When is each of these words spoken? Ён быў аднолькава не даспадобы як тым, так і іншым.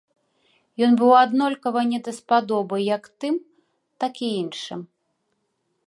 Ён 0.85 0.91
быў 1.01 1.11
аднолькава 1.23 1.81
не 1.91 1.99
даспадобы 2.07 2.77
як 2.97 3.03
тым, 3.25 3.35
так 4.05 4.13
і 4.31 4.35
іншым. 4.41 4.79